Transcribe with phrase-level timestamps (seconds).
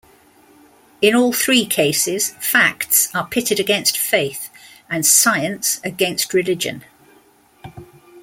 [0.99, 4.49] In all three cases, facts are pitted against faith
[4.89, 6.83] and science against religion.